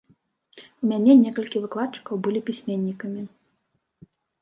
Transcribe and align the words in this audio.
У 0.63 0.83
мяне 0.91 1.11
некалькі 1.25 1.63
выкладчыкаў 1.67 2.15
былі 2.27 2.45
пісьменнікамі. 2.51 3.31